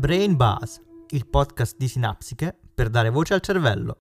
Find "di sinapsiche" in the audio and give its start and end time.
1.76-2.56